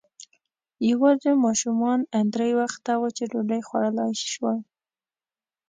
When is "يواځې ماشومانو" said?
0.91-2.05